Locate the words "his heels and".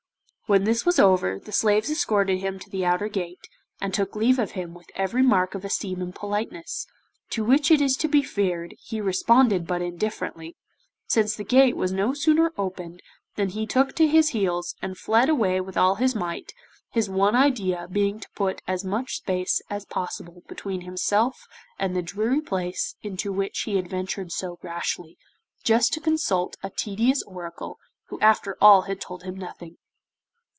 14.09-14.97